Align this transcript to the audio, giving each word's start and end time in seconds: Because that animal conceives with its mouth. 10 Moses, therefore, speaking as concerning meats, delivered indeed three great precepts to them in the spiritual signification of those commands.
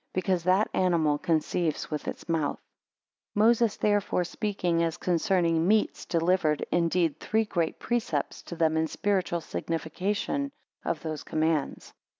Because 0.13 0.43
that 0.45 0.67
animal 0.73 1.19
conceives 1.19 1.91
with 1.91 2.07
its 2.07 2.27
mouth. 2.27 2.57
10 3.35 3.43
Moses, 3.45 3.77
therefore, 3.77 4.23
speaking 4.23 4.81
as 4.81 4.97
concerning 4.97 5.67
meats, 5.67 6.07
delivered 6.07 6.65
indeed 6.71 7.19
three 7.19 7.45
great 7.45 7.77
precepts 7.77 8.41
to 8.41 8.55
them 8.55 8.77
in 8.77 8.85
the 8.85 8.89
spiritual 8.89 9.41
signification 9.41 10.51
of 10.83 11.03
those 11.03 11.21
commands. 11.23 11.93